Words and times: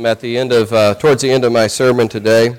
I'm 0.00 0.06
at 0.06 0.20
the 0.20 0.38
end 0.38 0.50
of, 0.50 0.72
uh, 0.72 0.94
towards 0.94 1.20
the 1.20 1.30
end 1.30 1.44
of 1.44 1.52
my 1.52 1.66
sermon 1.66 2.08
today. 2.08 2.56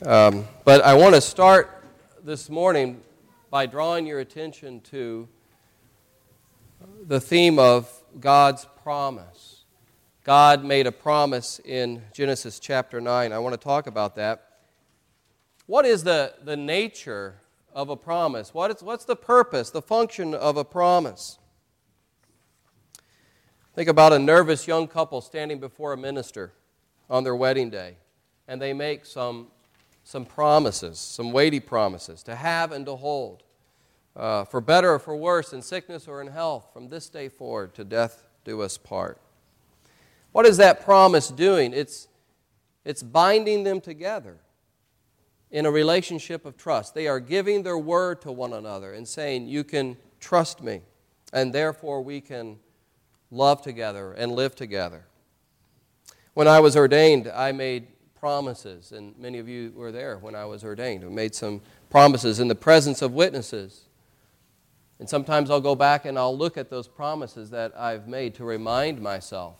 Um, 0.00 0.46
but 0.64 0.82
I 0.82 0.94
want 0.94 1.14
to 1.14 1.20
start 1.20 1.84
this 2.24 2.48
morning 2.48 3.02
by 3.50 3.66
drawing 3.66 4.06
your 4.06 4.20
attention 4.20 4.80
to 4.84 5.28
the 7.06 7.20
theme 7.20 7.58
of 7.58 7.92
God's 8.18 8.66
promise. 8.82 9.64
God 10.24 10.64
made 10.64 10.86
a 10.86 10.90
promise 10.90 11.60
in 11.66 12.00
Genesis 12.14 12.58
chapter 12.58 12.98
9. 12.98 13.30
I 13.30 13.38
want 13.38 13.52
to 13.52 13.62
talk 13.62 13.86
about 13.86 14.16
that. 14.16 14.60
What 15.66 15.84
is 15.84 16.02
the, 16.02 16.32
the 16.42 16.56
nature 16.56 17.34
of 17.74 17.90
a 17.90 17.96
promise? 17.96 18.54
What 18.54 18.70
is, 18.70 18.82
what's 18.82 19.04
the 19.04 19.16
purpose, 19.16 19.68
the 19.68 19.82
function 19.82 20.32
of 20.32 20.56
a 20.56 20.64
promise? 20.64 21.38
Think 23.78 23.88
about 23.88 24.12
a 24.12 24.18
nervous 24.18 24.66
young 24.66 24.88
couple 24.88 25.20
standing 25.20 25.60
before 25.60 25.92
a 25.92 25.96
minister 25.96 26.52
on 27.08 27.22
their 27.22 27.36
wedding 27.36 27.70
day, 27.70 27.94
and 28.48 28.60
they 28.60 28.72
make 28.72 29.06
some, 29.06 29.52
some 30.02 30.24
promises, 30.24 30.98
some 30.98 31.30
weighty 31.30 31.60
promises 31.60 32.24
to 32.24 32.34
have 32.34 32.72
and 32.72 32.84
to 32.86 32.96
hold, 32.96 33.44
uh, 34.16 34.44
for 34.46 34.60
better 34.60 34.94
or 34.94 34.98
for 34.98 35.14
worse, 35.14 35.52
in 35.52 35.62
sickness 35.62 36.08
or 36.08 36.20
in 36.20 36.26
health, 36.26 36.70
from 36.72 36.88
this 36.88 37.08
day 37.08 37.28
forward 37.28 37.72
to 37.74 37.84
death 37.84 38.24
do 38.44 38.62
us 38.62 38.76
part. 38.76 39.20
What 40.32 40.44
is 40.44 40.56
that 40.56 40.84
promise 40.84 41.28
doing? 41.28 41.72
It's, 41.72 42.08
it's 42.84 43.04
binding 43.04 43.62
them 43.62 43.80
together 43.80 44.38
in 45.52 45.66
a 45.66 45.70
relationship 45.70 46.44
of 46.44 46.56
trust. 46.56 46.96
They 46.96 47.06
are 47.06 47.20
giving 47.20 47.62
their 47.62 47.78
word 47.78 48.22
to 48.22 48.32
one 48.32 48.54
another 48.54 48.92
and 48.92 49.06
saying, 49.06 49.46
You 49.46 49.62
can 49.62 49.96
trust 50.18 50.64
me, 50.64 50.80
and 51.32 51.52
therefore 51.52 52.02
we 52.02 52.20
can 52.20 52.58
love 53.30 53.62
together 53.62 54.12
and 54.12 54.32
live 54.32 54.54
together. 54.54 55.04
When 56.34 56.48
I 56.48 56.60
was 56.60 56.76
ordained, 56.76 57.30
I 57.34 57.52
made 57.52 57.88
promises, 58.18 58.92
and 58.92 59.16
many 59.18 59.38
of 59.38 59.48
you 59.48 59.72
were 59.74 59.92
there 59.92 60.18
when 60.18 60.34
I 60.34 60.44
was 60.44 60.64
ordained. 60.64 61.04
I 61.04 61.08
made 61.08 61.34
some 61.34 61.60
promises 61.90 62.40
in 62.40 62.48
the 62.48 62.54
presence 62.54 63.02
of 63.02 63.12
witnesses. 63.12 63.82
And 64.98 65.08
sometimes 65.08 65.50
I'll 65.50 65.60
go 65.60 65.74
back 65.74 66.04
and 66.04 66.18
I'll 66.18 66.36
look 66.36 66.56
at 66.56 66.70
those 66.70 66.88
promises 66.88 67.50
that 67.50 67.72
I've 67.78 68.08
made 68.08 68.34
to 68.36 68.44
remind 68.44 69.00
myself 69.00 69.56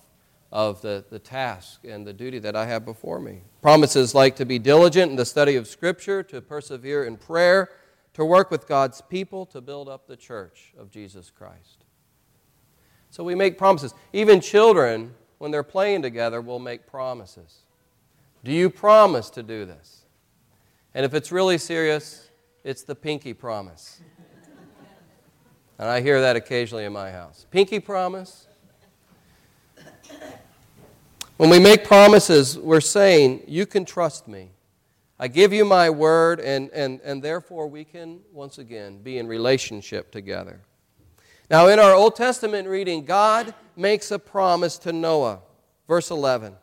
of 0.51 0.81
the, 0.83 1.05
the 1.11 1.19
task 1.19 1.85
and 1.85 2.07
the 2.07 2.13
duty 2.13 2.39
that 2.41 2.57
I 2.57 2.67
have 2.67 2.85
before 2.85 3.21
me. 3.21 3.43
Promises 3.63 4.15
like 4.15 4.35
to 4.37 4.47
be 4.47 4.59
diligent 4.59 5.11
in 5.11 5.17
the 5.17 5.27
study 5.27 5.57
of 5.57 5.69
Scripture, 5.69 6.23
to 6.25 6.41
persevere 6.41 7.05
in 7.05 7.17
prayer, 7.17 7.71
to 8.15 8.25
work 8.25 8.51
with 8.51 8.67
God's 8.67 9.01
people, 9.03 9.47
to 9.47 9.61
build 9.61 9.89
up 9.89 10.07
the 10.07 10.17
church 10.17 10.73
of 10.79 10.91
Jesus 10.91 11.31
Christ. 11.31 11.85
So 13.11 13.25
we 13.25 13.35
make 13.35 13.59
promises. 13.59 13.95
Even 14.13 14.41
children, 14.41 15.15
when 15.39 15.51
they're 15.51 15.63
playing 15.63 16.03
together, 16.03 16.41
will 16.41 16.59
make 16.59 16.87
promises. 16.87 17.59
Do 18.45 18.53
you 18.53 18.71
promise 18.71 19.31
to 19.31 19.43
do 19.43 19.65
this? 19.65 20.05
And 20.95 21.05
if 21.05 21.15
it's 21.15 21.33
really 21.33 21.59
serious, 21.59 22.29
it's 22.65 22.83
the 22.83 22.95
pinky 22.95 23.35
promise. 23.35 24.01
And 25.79 25.89
I 25.89 26.01
hear 26.01 26.21
that 26.21 26.35
occasionally 26.35 26.85
in 26.85 26.93
my 26.93 27.11
house. 27.11 27.47
Pinky 27.51 27.79
promise? 27.79 28.47
When 31.37 31.51
we 31.51 31.61
make 31.61 31.85
promises, 31.85 32.59
we're 32.59 32.81
saying, 32.81 33.45
You 33.47 33.65
can 33.65 33.85
trust 33.85 34.27
me. 34.27 34.51
I 35.21 35.29
give 35.29 35.53
you 35.53 35.65
my 35.65 35.89
word, 35.89 36.41
and, 36.41 36.69
and, 36.71 37.01
and 37.03 37.23
therefore 37.23 37.69
we 37.69 37.85
can, 37.85 38.21
once 38.33 38.59
again, 38.59 39.03
be 39.03 39.19
in 39.19 39.29
relationship 39.29 40.11
together. 40.11 40.61
Now, 41.51 41.69
in 41.69 41.79
our 41.79 41.95
Old 41.95 42.15
Testament 42.15 42.69
reading, 42.69 43.07
God 43.07 43.55
makes 43.75 44.11
a 44.11 44.19
promise 44.19 44.77
to 44.79 44.93
Noah. 44.93 45.41
Verse 45.87 46.11
11 46.11 46.55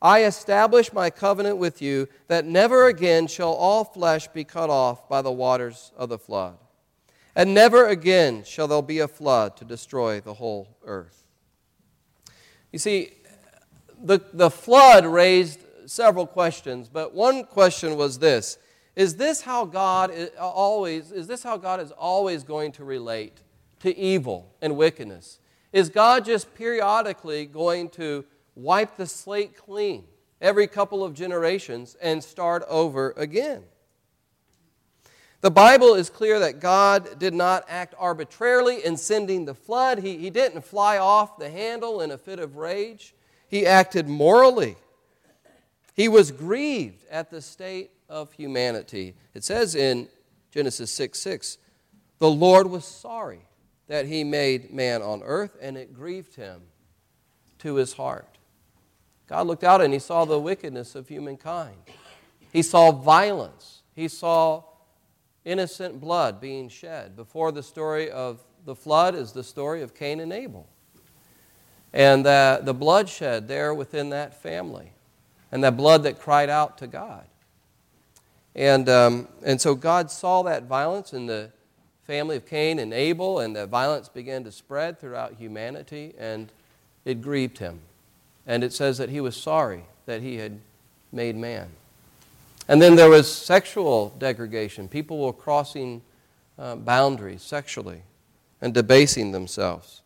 I 0.00 0.24
establish 0.24 0.92
my 0.92 1.10
covenant 1.10 1.56
with 1.56 1.82
you 1.82 2.08
that 2.28 2.44
never 2.44 2.86
again 2.86 3.26
shall 3.26 3.52
all 3.52 3.84
flesh 3.84 4.28
be 4.28 4.44
cut 4.44 4.70
off 4.70 5.08
by 5.08 5.22
the 5.22 5.32
waters 5.32 5.90
of 5.96 6.08
the 6.08 6.18
flood. 6.18 6.56
And 7.34 7.52
never 7.52 7.88
again 7.88 8.44
shall 8.44 8.68
there 8.68 8.82
be 8.82 9.00
a 9.00 9.08
flood 9.08 9.56
to 9.56 9.64
destroy 9.64 10.20
the 10.20 10.34
whole 10.34 10.76
earth. 10.84 11.24
You 12.72 12.78
see, 12.78 13.12
the, 14.00 14.20
the 14.32 14.50
flood 14.50 15.04
raised 15.04 15.60
several 15.86 16.26
questions, 16.26 16.88
but 16.88 17.12
one 17.12 17.42
question 17.44 17.96
was 17.96 18.20
this 18.20 18.56
Is 18.94 19.16
this 19.16 19.40
how 19.42 19.64
God 19.64 20.12
is 20.12 20.30
always, 20.38 21.10
is 21.10 21.26
this 21.26 21.42
how 21.42 21.56
God 21.56 21.80
is 21.80 21.90
always 21.90 22.44
going 22.44 22.70
to 22.72 22.84
relate 22.84 23.42
to 23.80 23.96
evil 23.96 24.54
and 24.60 24.76
wickedness? 24.76 25.38
Is 25.72 25.88
God 25.90 26.24
just 26.24 26.54
periodically 26.54 27.46
going 27.46 27.90
to 27.90 28.24
wipe 28.54 28.96
the 28.96 29.06
slate 29.06 29.56
clean 29.56 30.04
every 30.40 30.66
couple 30.66 31.04
of 31.04 31.14
generations 31.14 31.96
and 32.00 32.22
start 32.22 32.64
over 32.68 33.12
again? 33.16 33.62
The 35.40 35.50
Bible 35.50 35.94
is 35.94 36.10
clear 36.10 36.40
that 36.40 36.58
God 36.58 37.18
did 37.20 37.32
not 37.32 37.64
act 37.68 37.94
arbitrarily 37.96 38.84
in 38.84 38.96
sending 38.96 39.44
the 39.44 39.54
flood. 39.54 40.00
He, 40.00 40.18
he 40.18 40.30
didn't 40.30 40.62
fly 40.62 40.98
off 40.98 41.38
the 41.38 41.48
handle 41.48 42.00
in 42.00 42.10
a 42.10 42.18
fit 42.18 42.40
of 42.40 42.56
rage. 42.56 43.14
He 43.46 43.64
acted 43.64 44.08
morally. 44.08 44.76
He 45.94 46.08
was 46.08 46.32
grieved 46.32 47.04
at 47.10 47.30
the 47.30 47.40
state 47.40 47.90
of 48.08 48.32
humanity. 48.32 49.14
It 49.34 49.44
says 49.44 49.76
in 49.76 50.08
Genesis 50.50 50.90
6 50.90 51.18
6, 51.20 51.58
the 52.18 52.30
Lord 52.30 52.68
was 52.68 52.84
sorry 52.84 53.42
that 53.88 54.06
he 54.06 54.22
made 54.22 54.72
man 54.72 55.02
on 55.02 55.22
earth, 55.24 55.56
and 55.60 55.76
it 55.76 55.94
grieved 55.94 56.36
him 56.36 56.60
to 57.58 57.74
his 57.74 57.94
heart. 57.94 58.38
God 59.26 59.46
looked 59.46 59.64
out 59.64 59.80
and 59.80 59.92
he 59.92 59.98
saw 59.98 60.24
the 60.24 60.38
wickedness 60.38 60.94
of 60.94 61.08
humankind. 61.08 61.76
He 62.52 62.62
saw 62.62 62.92
violence. 62.92 63.82
He 63.94 64.08
saw 64.08 64.62
innocent 65.44 66.00
blood 66.00 66.40
being 66.40 66.68
shed. 66.68 67.16
Before 67.16 67.52
the 67.52 67.62
story 67.62 68.10
of 68.10 68.40
the 68.64 68.74
flood 68.74 69.14
is 69.14 69.32
the 69.32 69.44
story 69.44 69.82
of 69.82 69.94
Cain 69.94 70.20
and 70.20 70.32
Abel. 70.32 70.68
And 71.92 72.24
the, 72.24 72.60
the 72.62 72.74
bloodshed 72.74 73.48
there 73.48 73.72
within 73.74 74.10
that 74.10 74.42
family, 74.42 74.92
and 75.50 75.64
that 75.64 75.76
blood 75.76 76.02
that 76.02 76.20
cried 76.20 76.50
out 76.50 76.76
to 76.78 76.86
God. 76.86 77.24
And, 78.54 78.88
um, 78.88 79.28
and 79.42 79.60
so 79.60 79.74
God 79.74 80.10
saw 80.10 80.42
that 80.42 80.64
violence 80.64 81.12
in 81.12 81.26
the 81.26 81.50
family 82.08 82.38
of 82.38 82.46
Cain 82.46 82.78
and 82.78 82.94
Abel, 82.94 83.38
and 83.38 83.54
the 83.54 83.66
violence 83.66 84.08
began 84.08 84.42
to 84.42 84.50
spread 84.50 84.98
throughout 84.98 85.34
humanity, 85.34 86.14
and 86.18 86.50
it 87.04 87.20
grieved 87.20 87.58
him. 87.58 87.80
And 88.46 88.64
it 88.64 88.72
says 88.72 88.96
that 88.96 89.10
he 89.10 89.20
was 89.20 89.36
sorry 89.36 89.84
that 90.06 90.22
he 90.22 90.36
had 90.36 90.58
made 91.12 91.36
man. 91.36 91.68
And 92.66 92.80
then 92.80 92.96
there 92.96 93.10
was 93.10 93.30
sexual 93.30 94.08
degradation. 94.18 94.88
People 94.88 95.18
were 95.18 95.34
crossing 95.34 96.00
uh, 96.58 96.76
boundaries 96.76 97.42
sexually 97.42 98.00
and 98.62 98.72
debasing 98.72 99.32
themselves. 99.32 100.00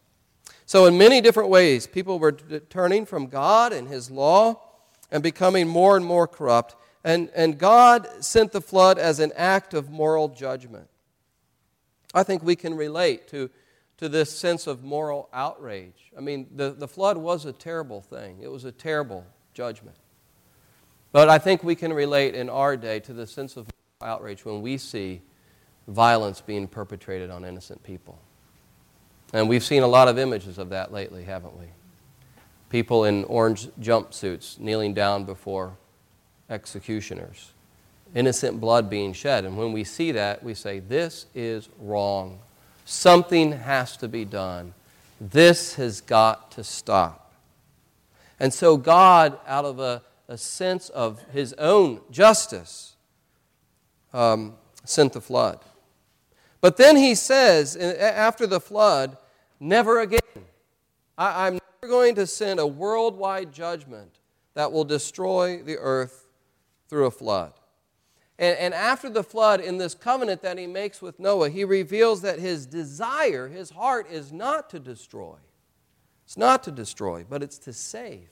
So, 0.66 0.86
in 0.86 0.98
many 0.98 1.20
different 1.20 1.50
ways, 1.50 1.86
people 1.86 2.18
were 2.18 2.32
turning 2.32 3.06
from 3.06 3.28
God 3.28 3.72
and 3.72 3.86
His 3.86 4.10
law 4.10 4.60
and 5.12 5.22
becoming 5.22 5.68
more 5.68 5.96
and 5.96 6.04
more 6.04 6.26
corrupt. 6.26 6.74
And, 7.04 7.30
and 7.32 7.58
God 7.58 8.08
sent 8.18 8.50
the 8.50 8.60
flood 8.60 8.98
as 8.98 9.20
an 9.20 9.30
act 9.36 9.72
of 9.72 9.88
moral 9.88 10.28
judgment. 10.28 10.88
I 12.14 12.22
think 12.22 12.42
we 12.42 12.56
can 12.56 12.74
relate 12.74 13.28
to, 13.28 13.50
to 13.98 14.08
this 14.08 14.30
sense 14.30 14.66
of 14.66 14.84
moral 14.84 15.28
outrage. 15.32 16.12
I 16.16 16.20
mean, 16.20 16.46
the, 16.54 16.70
the 16.70 16.88
flood 16.88 17.16
was 17.16 17.44
a 17.44 17.52
terrible 17.52 18.00
thing, 18.00 18.38
it 18.42 18.50
was 18.50 18.64
a 18.64 18.72
terrible 18.72 19.24
judgment. 19.54 19.96
But 21.12 21.28
I 21.28 21.38
think 21.38 21.62
we 21.62 21.74
can 21.74 21.92
relate 21.92 22.34
in 22.34 22.48
our 22.48 22.76
day 22.76 23.00
to 23.00 23.12
the 23.12 23.26
sense 23.26 23.56
of 23.56 23.68
outrage 24.00 24.44
when 24.44 24.62
we 24.62 24.78
see 24.78 25.20
violence 25.86 26.40
being 26.40 26.66
perpetrated 26.66 27.30
on 27.30 27.44
innocent 27.44 27.82
people. 27.82 28.18
And 29.32 29.48
we've 29.48 29.64
seen 29.64 29.82
a 29.82 29.86
lot 29.86 30.08
of 30.08 30.18
images 30.18 30.58
of 30.58 30.70
that 30.70 30.92
lately, 30.92 31.24
haven't 31.24 31.58
we? 31.58 31.66
People 32.70 33.04
in 33.04 33.24
orange 33.24 33.66
jumpsuits 33.80 34.58
kneeling 34.58 34.94
down 34.94 35.24
before 35.24 35.76
executioners 36.48 37.52
innocent 38.14 38.60
blood 38.60 38.90
being 38.90 39.12
shed. 39.12 39.44
And 39.44 39.56
when 39.56 39.72
we 39.72 39.84
see 39.84 40.12
that, 40.12 40.42
we 40.42 40.54
say, 40.54 40.80
This 40.80 41.26
is 41.34 41.68
wrong. 41.78 42.40
Something 42.84 43.52
has 43.52 43.96
to 43.98 44.08
be 44.08 44.24
done. 44.24 44.74
This 45.20 45.74
has 45.76 46.00
got 46.00 46.50
to 46.52 46.64
stop. 46.64 47.32
And 48.40 48.52
so, 48.52 48.76
God, 48.76 49.38
out 49.46 49.64
of 49.64 49.78
a, 49.78 50.02
a 50.28 50.36
sense 50.36 50.88
of 50.88 51.22
his 51.32 51.52
own 51.54 52.00
justice, 52.10 52.96
um, 54.12 54.54
sent 54.84 55.12
the 55.12 55.20
flood. 55.20 55.60
But 56.60 56.76
then 56.76 56.96
he 56.96 57.14
says, 57.14 57.76
after 57.76 58.46
the 58.46 58.60
flood, 58.60 59.16
never 59.60 60.00
again. 60.00 60.20
I, 61.16 61.46
I'm 61.46 61.54
never 61.54 61.90
going 61.90 62.14
to 62.16 62.26
send 62.26 62.60
a 62.60 62.66
worldwide 62.66 63.52
judgment 63.52 64.10
that 64.54 64.70
will 64.70 64.84
destroy 64.84 65.62
the 65.62 65.78
earth 65.78 66.26
through 66.88 67.06
a 67.06 67.10
flood. 67.10 67.52
And, 68.38 68.58
and 68.58 68.74
after 68.74 69.08
the 69.08 69.22
flood, 69.22 69.60
in 69.60 69.78
this 69.78 69.94
covenant 69.94 70.42
that 70.42 70.58
he 70.58 70.66
makes 70.66 71.02
with 71.02 71.20
Noah, 71.20 71.50
he 71.50 71.64
reveals 71.64 72.22
that 72.22 72.38
his 72.38 72.66
desire, 72.66 73.48
his 73.48 73.70
heart, 73.70 74.10
is 74.10 74.32
not 74.32 74.70
to 74.70 74.78
destroy. 74.78 75.36
It's 76.24 76.36
not 76.36 76.64
to 76.64 76.70
destroy, 76.70 77.24
but 77.28 77.42
it's 77.42 77.58
to 77.58 77.72
save. 77.72 78.28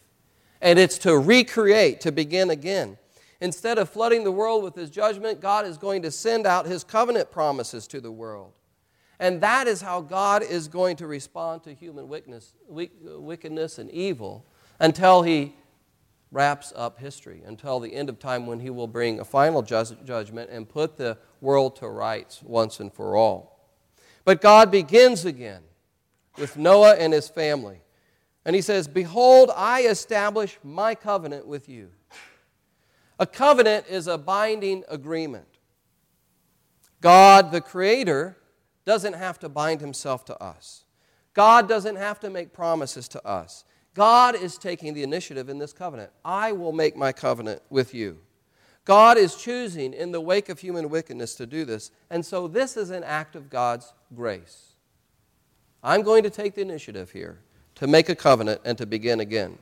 And 0.61 0.79
it's 0.79 0.99
to 0.99 1.19
recreate, 1.19 2.01
to 2.03 2.13
begin 2.13 2.51
again. 2.51 2.99
Instead 3.41 3.79
of 3.79 3.89
flooding 3.89 4.25
the 4.25 4.33
world 4.33 4.63
with 4.63 4.75
his 4.75 4.91
judgment, 4.91 5.41
God 5.41 5.67
is 5.67 5.79
going 5.79 6.03
to 6.03 6.11
send 6.11 6.47
out 6.47 6.67
his 6.67 6.85
covenant 6.85 7.31
promises 7.31 7.87
to 7.89 8.01
the 8.01 8.13
world. 8.13 8.53
And 9.19 9.41
that 9.43 9.67
is 9.67 9.83
how 9.83 10.01
God 10.01 10.43
is 10.43 10.67
going 10.67 10.97
to 10.97 11.07
respond 11.07 11.63
to 11.65 11.75
human 11.75 12.09
wickedness, 12.09 12.55
wickedness 12.69 13.79
and 13.79 13.91
evil 13.91 14.45
until 14.79 15.23
he 15.23 15.55
wraps 16.33 16.73
up 16.77 16.99
history, 16.99 17.43
until 17.45 17.81
the 17.81 17.95
end 17.95 18.09
of 18.09 18.19
time 18.19 18.47
when 18.47 18.61
he 18.61 18.71
will 18.71 18.87
bring 18.87 19.19
a 19.19 19.25
final 19.25 19.63
judgment 19.63 20.51
and 20.51 20.69
put 20.69 20.97
the 20.97 21.19
world 21.41 21.77
to 21.77 21.89
rights 21.89 22.43
once 22.43 22.81
and 22.81 22.93
for 22.93 23.17
all. 23.17 23.69
But 24.25 24.41
God 24.41 24.71
begins 24.71 25.25
again 25.25 25.63
with 26.39 26.57
Noah 26.57 26.95
and 26.95 27.13
his 27.13 27.29
family. 27.29 27.81
And 28.45 28.55
he 28.55 28.63
says, 28.63 28.89
Behold, 28.89 29.51
I 29.55 29.83
establish 29.83 30.59
my 30.63 30.95
covenant 30.95 31.47
with 31.47 31.69
you. 31.69 31.91
A 33.19 33.27
covenant 33.27 33.87
is 33.89 34.07
a 34.07 34.17
binding 34.17 34.85
agreement. 34.89 35.59
God, 37.01 37.51
the 37.51 37.61
Creator, 37.61 38.37
doesn't 38.85 39.13
have 39.13 39.39
to 39.41 39.49
bind 39.49 39.81
himself 39.81 40.25
to 40.27 40.43
us. 40.43 40.85
God 41.35 41.69
doesn't 41.69 41.97
have 41.97 42.19
to 42.21 42.31
make 42.31 42.53
promises 42.53 43.09
to 43.09 43.27
us. 43.27 43.65
God 43.95 44.35
is 44.35 44.57
taking 44.57 44.95
the 44.95 45.03
initiative 45.03 45.49
in 45.49 45.59
this 45.59 45.73
covenant. 45.73 46.11
I 46.25 46.53
will 46.53 46.73
make 46.73 46.97
my 46.97 47.13
covenant 47.13 47.63
with 47.71 47.93
you. 47.93 48.19
God 48.85 49.19
is 49.19 49.35
choosing 49.37 49.93
in 49.93 50.13
the 50.13 50.21
wake 50.21 50.49
of 50.49 50.59
human 50.59 50.89
wickedness 50.89 51.35
to 51.37 51.47
do 51.47 51.65
this. 51.65 51.91
And 52.09 52.25
so 52.25 52.49
this 52.49 52.77
is 52.77 52.91
an 52.91 53.05
act 53.05 53.37
of 53.37 53.51
God's 53.51 53.93
grace. 54.15 54.75
I'm 55.83 56.03
going 56.03 56.23
to 56.23 56.31
take 56.31 56.55
the 56.55 56.63
initiative 56.63 57.11
here 57.11 57.41
to 57.77 57.87
make 57.87 58.09
a 58.09 58.15
covenant 58.15 58.61
and 58.65 58.77
to 58.79 58.87
begin 58.87 59.21
again. 59.21 59.59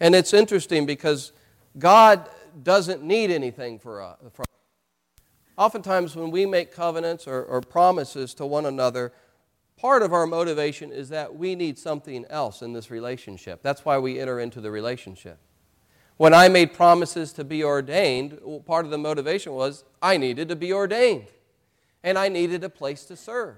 And 0.00 0.14
it's 0.14 0.32
interesting 0.32 0.86
because 0.86 1.32
God 1.78 2.28
doesn't 2.62 3.02
need 3.02 3.30
anything 3.30 3.78
for 3.78 4.02
uh, 4.02 4.14
us. 4.38 4.46
Oftentimes, 5.56 6.16
when 6.16 6.30
we 6.30 6.46
make 6.46 6.72
covenants 6.72 7.28
or, 7.28 7.44
or 7.44 7.60
promises 7.60 8.34
to 8.34 8.46
one 8.46 8.66
another, 8.66 9.12
part 9.76 10.02
of 10.02 10.12
our 10.12 10.26
motivation 10.26 10.92
is 10.92 11.08
that 11.10 11.34
we 11.34 11.54
need 11.54 11.78
something 11.78 12.24
else 12.30 12.62
in 12.62 12.72
this 12.72 12.90
relationship. 12.90 13.62
That's 13.62 13.84
why 13.84 13.98
we 13.98 14.18
enter 14.18 14.40
into 14.40 14.60
the 14.60 14.70
relationship. 14.70 15.38
When 16.16 16.32
I 16.32 16.48
made 16.48 16.72
promises 16.72 17.32
to 17.34 17.44
be 17.44 17.64
ordained, 17.64 18.38
part 18.66 18.84
of 18.84 18.90
the 18.90 18.98
motivation 18.98 19.52
was 19.52 19.84
I 20.00 20.16
needed 20.16 20.48
to 20.48 20.56
be 20.56 20.72
ordained 20.72 21.26
and 22.04 22.16
I 22.18 22.28
needed 22.28 22.62
a 22.62 22.68
place 22.68 23.04
to 23.06 23.16
serve. 23.16 23.56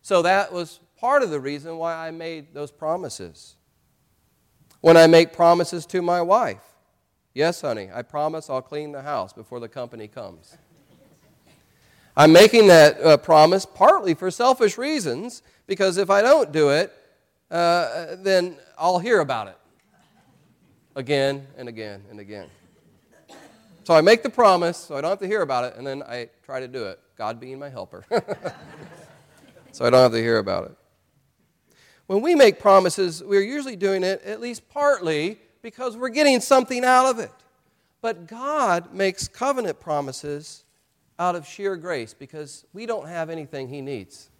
So 0.00 0.22
that 0.22 0.52
was 0.52 0.80
part 0.96 1.22
of 1.22 1.30
the 1.30 1.38
reason 1.38 1.76
why 1.76 1.94
I 1.94 2.10
made 2.10 2.54
those 2.54 2.72
promises. 2.72 3.54
When 4.80 4.96
I 4.96 5.06
make 5.06 5.32
promises 5.32 5.86
to 5.86 6.02
my 6.02 6.20
wife, 6.20 6.64
yes, 7.34 7.60
honey, 7.60 7.88
I 7.94 8.02
promise 8.02 8.50
I'll 8.50 8.62
clean 8.62 8.90
the 8.90 9.02
house 9.02 9.32
before 9.32 9.60
the 9.60 9.68
company 9.68 10.08
comes. 10.08 10.56
I'm 12.14 12.32
making 12.32 12.66
that 12.66 13.00
uh, 13.00 13.16
promise 13.16 13.64
partly 13.64 14.12
for 14.12 14.30
selfish 14.30 14.76
reasons, 14.76 15.42
because 15.66 15.96
if 15.96 16.10
I 16.10 16.20
don't 16.20 16.52
do 16.52 16.68
it, 16.68 16.92
uh, 17.50 18.16
then 18.18 18.56
I'll 18.76 18.98
hear 18.98 19.20
about 19.20 19.48
it 19.48 19.56
again 20.94 21.46
and 21.56 21.70
again 21.70 22.02
and 22.10 22.20
again. 22.20 22.48
So 23.84 23.94
I 23.94 24.02
make 24.02 24.22
the 24.22 24.30
promise, 24.30 24.76
so 24.76 24.94
I 24.96 25.00
don't 25.00 25.10
have 25.10 25.20
to 25.20 25.26
hear 25.26 25.40
about 25.40 25.64
it, 25.64 25.76
and 25.76 25.86
then 25.86 26.02
I 26.02 26.28
try 26.44 26.60
to 26.60 26.68
do 26.68 26.84
it, 26.84 27.00
God 27.16 27.40
being 27.40 27.58
my 27.58 27.70
helper. 27.70 28.04
so 29.72 29.84
I 29.84 29.90
don't 29.90 30.02
have 30.02 30.12
to 30.12 30.20
hear 30.20 30.36
about 30.36 30.66
it. 30.66 30.76
When 32.06 32.20
we 32.20 32.34
make 32.34 32.60
promises, 32.60 33.24
we're 33.24 33.40
usually 33.40 33.76
doing 33.76 34.04
it 34.04 34.22
at 34.22 34.38
least 34.38 34.68
partly 34.68 35.38
because 35.62 35.96
we're 35.96 36.10
getting 36.10 36.40
something 36.40 36.84
out 36.84 37.06
of 37.06 37.18
it. 37.18 37.32
But 38.02 38.26
God 38.26 38.92
makes 38.92 39.28
covenant 39.28 39.80
promises 39.80 40.64
out 41.18 41.36
of 41.36 41.46
sheer 41.46 41.76
grace 41.76 42.14
because 42.14 42.64
we 42.72 42.86
don't 42.86 43.08
have 43.08 43.30
anything 43.30 43.68
He 43.68 43.80
needs. 43.80 44.30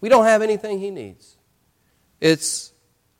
We 0.00 0.08
don't 0.08 0.24
have 0.24 0.42
anything 0.42 0.78
He 0.78 0.90
needs. 0.90 1.36
It's 2.20 2.72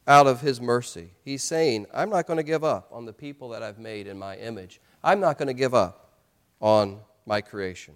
out 0.07 0.27
of 0.27 0.41
His 0.41 0.61
mercy. 0.61 1.11
He's 1.25 1.43
saying, 1.43 1.87
I'm 1.95 2.11
not 2.11 2.27
going 2.27 2.39
to 2.39 2.43
give 2.43 2.65
up 2.65 2.89
on 2.93 3.05
the 3.05 3.13
people 3.13 3.51
that 3.51 3.63
I've 3.63 3.79
made 3.79 4.07
in 4.07 4.19
my 4.19 4.37
image. 4.37 4.81
I'm 5.03 5.21
not 5.21 5.39
going 5.39 5.49
to 5.49 5.55
give 5.55 5.75
up 5.75 6.13
on 6.61 7.01
my 7.27 7.41
creation. 7.41 7.95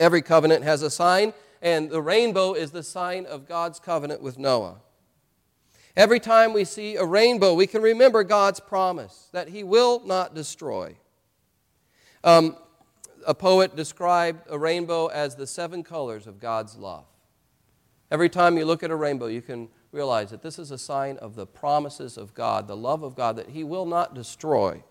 Every 0.00 0.22
covenant 0.22 0.64
has 0.64 0.82
a 0.82 0.90
sign, 0.90 1.32
and 1.60 1.90
the 1.90 2.02
rainbow 2.02 2.54
is 2.54 2.70
the 2.70 2.82
sign 2.82 3.26
of 3.26 3.48
God's 3.48 3.80
covenant 3.80 4.22
with 4.22 4.38
Noah. 4.38 4.76
Every 5.96 6.20
time 6.20 6.52
we 6.52 6.64
see 6.64 6.94
a 6.94 7.04
rainbow, 7.04 7.54
we 7.54 7.66
can 7.66 7.82
remember 7.82 8.22
God's 8.22 8.60
promise 8.60 9.28
that 9.32 9.48
He 9.48 9.64
will 9.64 10.00
not 10.04 10.32
destroy. 10.32 10.96
Um, 12.22 12.56
a 13.28 13.34
poet 13.34 13.76
described 13.76 14.40
a 14.48 14.58
rainbow 14.58 15.08
as 15.08 15.36
the 15.36 15.46
seven 15.46 15.84
colors 15.84 16.26
of 16.26 16.40
God's 16.40 16.78
love. 16.78 17.04
Every 18.10 18.30
time 18.30 18.56
you 18.56 18.64
look 18.64 18.82
at 18.82 18.90
a 18.90 18.96
rainbow, 18.96 19.26
you 19.26 19.42
can 19.42 19.68
realize 19.92 20.30
that 20.30 20.40
this 20.40 20.58
is 20.58 20.70
a 20.70 20.78
sign 20.78 21.18
of 21.18 21.34
the 21.34 21.46
promises 21.46 22.16
of 22.16 22.32
God, 22.32 22.66
the 22.66 22.76
love 22.76 23.02
of 23.02 23.14
God, 23.14 23.36
that 23.36 23.50
He 23.50 23.64
will 23.64 23.84
not 23.84 24.14
destroy. 24.14 24.82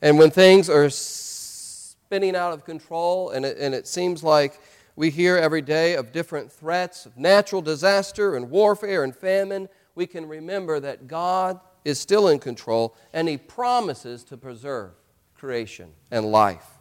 And 0.00 0.18
when 0.18 0.30
things 0.30 0.70
are 0.70 0.88
spinning 0.88 2.34
out 2.34 2.54
of 2.54 2.64
control, 2.64 3.32
and 3.32 3.44
it, 3.44 3.58
and 3.58 3.74
it 3.74 3.86
seems 3.86 4.24
like 4.24 4.58
we 4.96 5.10
hear 5.10 5.36
every 5.36 5.60
day 5.60 5.94
of 5.94 6.10
different 6.10 6.50
threats 6.50 7.04
of 7.04 7.18
natural 7.18 7.60
disaster 7.60 8.34
and 8.34 8.48
warfare 8.48 9.04
and 9.04 9.14
famine, 9.14 9.68
we 9.94 10.06
can 10.06 10.26
remember 10.26 10.80
that 10.80 11.06
God 11.06 11.60
is 11.84 12.00
still 12.00 12.28
in 12.28 12.38
control 12.38 12.96
and 13.12 13.28
He 13.28 13.36
promises 13.36 14.24
to 14.24 14.38
preserve 14.38 14.92
creation 15.34 15.90
and 16.10 16.24
life. 16.32 16.77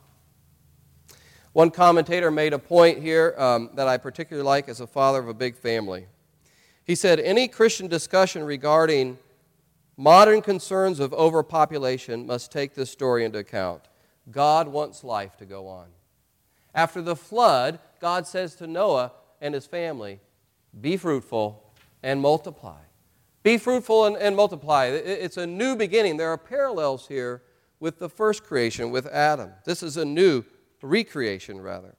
One 1.57 1.71
commentator 1.71 2.29
made 2.29 2.53
a 2.53 2.59
point 2.59 3.01
here 3.01 3.33
um, 3.35 3.71
that 3.73 3.87
I 3.87 3.97
particularly 3.97 4.45
like 4.45 4.69
as 4.69 4.79
a 4.79 4.85
father 4.85 5.17
of 5.17 5.27
a 5.27 5.33
big 5.33 5.55
family. 5.55 6.05
He 6.85 6.93
said, 6.93 7.19
Any 7.19 7.47
Christian 7.47 7.87
discussion 7.87 8.43
regarding 8.43 9.17
modern 9.97 10.43
concerns 10.43 10.99
of 10.99 11.15
overpopulation 11.15 12.27
must 12.27 12.51
take 12.51 12.75
this 12.75 12.91
story 12.91 13.25
into 13.25 13.39
account. 13.39 13.81
God 14.29 14.67
wants 14.67 15.03
life 15.03 15.35
to 15.37 15.47
go 15.47 15.67
on. 15.67 15.87
After 16.75 17.01
the 17.01 17.15
flood, 17.15 17.79
God 17.99 18.27
says 18.27 18.53
to 18.57 18.67
Noah 18.67 19.13
and 19.41 19.55
his 19.55 19.65
family, 19.65 20.19
Be 20.79 20.95
fruitful 20.95 21.73
and 22.03 22.21
multiply. 22.21 22.81
Be 23.41 23.57
fruitful 23.57 24.05
and, 24.05 24.15
and 24.17 24.35
multiply. 24.35 24.89
It's 24.89 25.37
a 25.37 25.47
new 25.47 25.75
beginning. 25.75 26.17
There 26.17 26.29
are 26.29 26.37
parallels 26.37 27.07
here 27.07 27.41
with 27.79 27.97
the 27.97 28.09
first 28.09 28.43
creation, 28.43 28.91
with 28.91 29.07
Adam. 29.07 29.53
This 29.65 29.81
is 29.81 29.97
a 29.97 30.05
new 30.05 30.45
recreation, 30.81 31.59
rather. 31.61 31.95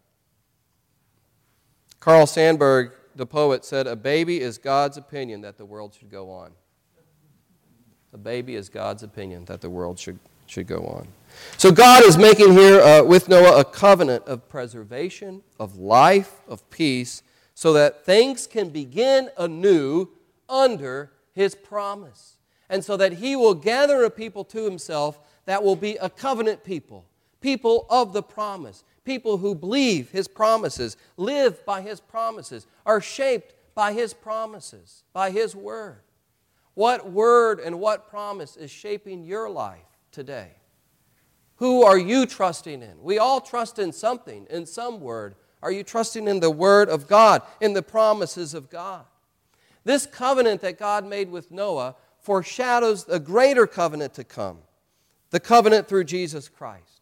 Carl 2.01 2.27
Sandburg, 2.27 2.93
the 3.17 3.27
poet, 3.27 3.65
said, 3.65 3.87
A 3.87 3.97
baby 3.97 4.41
is 4.41 4.59
God's 4.59 4.97
opinion 4.97 5.41
that 5.41 5.59
the 5.59 5.65
world 5.65 5.95
should 5.95 6.11
go 6.11 6.31
on. 6.31 6.53
A 8.13 8.19
baby 8.19 8.55
is 8.55 8.69
God's 8.69 9.03
opinion 9.03 9.45
that 9.47 9.61
the 9.61 9.69
world 9.69 9.99
should, 9.99 10.19
should 10.47 10.67
go 10.67 10.79
on. 10.79 11.09
So 11.57 11.71
God 11.71 12.05
is 12.05 12.17
making 12.17 12.53
here 12.53 12.81
uh, 12.81 13.03
with 13.03 13.29
Noah 13.29 13.61
a 13.61 13.65
covenant 13.65 14.25
of 14.27 14.49
preservation, 14.49 15.43
of 15.61 15.77
life, 15.77 16.41
of 16.49 16.69
peace, 16.71 17.23
so 17.55 17.73
that 17.73 18.07
things 18.07 18.47
can 18.47 18.71
begin 18.71 19.29
anew 19.37 20.09
under 20.49 21.13
his 21.35 21.55
promise. 21.55 22.39
And 22.71 22.85
so 22.85 22.97
that 22.97 23.15
he 23.15 23.35
will 23.35 23.55
gather 23.55 24.05
a 24.05 24.11
people 24.11 24.45
to 24.45 24.65
himself 24.65 25.21
that 25.47 25.63
will 25.63 25.77
be 25.77 25.97
a 25.97 26.11
covenant 26.11 26.65
people, 26.65 27.07
people 27.41 27.87
of 27.89 28.13
the 28.13 28.23
promise, 28.23 28.85
people 29.05 29.39
who 29.39 29.55
believe 29.55 30.11
his 30.11 30.29
promises, 30.29 30.97
live 31.17 31.65
by 31.65 31.81
his 31.81 32.01
promises, 32.01 32.67
are 32.85 33.01
shaped 33.01 33.55
by 33.75 33.93
his 33.93 34.13
promises, 34.13 35.05
by 35.13 35.31
his 35.31 35.55
word. 35.55 36.03
What 36.75 37.11
word 37.11 37.61
and 37.61 37.81
what 37.81 38.09
promise 38.09 38.57
is 38.57 38.71
shaping 38.71 39.25
your 39.25 39.51
life 39.51 39.79
today? 40.13 40.51
Who 41.57 41.83
are 41.83 41.99
you 41.99 42.25
trusting 42.25 42.83
in? 42.83 43.03
We 43.03 43.19
all 43.19 43.41
trust 43.41 43.79
in 43.79 43.93
something, 43.93 44.47
in 44.49 44.65
some 44.65 45.01
word. 45.01 45.35
Are 45.63 45.73
you 45.73 45.83
trusting 45.83 46.29
in 46.29 46.39
the 46.39 46.51
word 46.51 46.89
of 46.89 47.09
God, 47.09 47.43
in 47.61 47.73
the 47.73 47.83
promises 47.83 48.55
of 48.55 48.71
God? 48.71 49.05
This 49.85 50.07
covenant 50.07 50.61
that 50.61 50.79
God 50.79 51.05
made 51.05 51.31
with 51.31 51.51
Noah 51.51 51.97
foreshadows 52.21 53.07
a 53.09 53.19
greater 53.19 53.67
covenant 53.67 54.15
to 54.15 54.25
come 54.25 54.59
the 55.31 55.41
covenant 55.41 55.89
through 55.89 56.05
Jesus 56.05 56.49
Christ. 56.49 56.98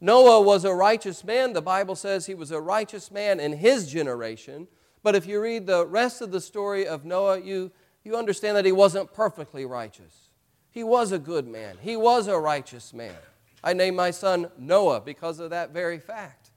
Noah 0.00 0.42
was 0.42 0.64
a 0.64 0.74
righteous 0.74 1.24
man. 1.24 1.52
The 1.52 1.62
Bible 1.62 1.96
says 1.96 2.26
he 2.26 2.34
was 2.34 2.50
a 2.50 2.60
righteous 2.60 3.10
man 3.10 3.40
in 3.40 3.52
his 3.52 3.90
generation. 3.90 4.68
But 5.02 5.14
if 5.14 5.26
you 5.26 5.40
read 5.40 5.66
the 5.66 5.86
rest 5.86 6.20
of 6.20 6.30
the 6.30 6.40
story 6.40 6.86
of 6.86 7.04
Noah, 7.04 7.40
you, 7.40 7.70
you 8.04 8.16
understand 8.16 8.56
that 8.56 8.64
he 8.64 8.72
wasn't 8.72 9.12
perfectly 9.12 9.64
righteous. 9.64 10.30
He 10.70 10.82
was 10.82 11.12
a 11.12 11.18
good 11.18 11.46
man, 11.46 11.76
he 11.80 11.96
was 11.96 12.26
a 12.26 12.38
righteous 12.38 12.92
man. 12.92 13.14
I 13.62 13.72
named 13.72 13.96
my 13.96 14.10
son 14.10 14.50
Noah 14.58 15.00
because 15.00 15.38
of 15.38 15.50
that 15.50 15.70
very 15.70 15.98
fact. 15.98 16.50